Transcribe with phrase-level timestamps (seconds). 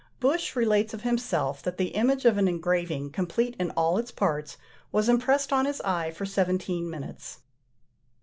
[0.19, 4.57] Büsch relates of himself that the image of an engraving, complete in all its parts,
[4.91, 7.41] was impressed on his eye for seventeen minutes.